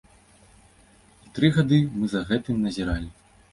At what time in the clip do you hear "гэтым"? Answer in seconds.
2.33-2.67